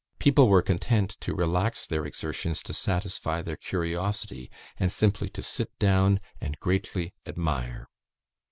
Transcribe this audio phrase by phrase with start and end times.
[0.17, 5.77] People were content to relax their exertions to satisfy their curiosity, and simply to sit
[5.77, 7.87] down and greatly admire.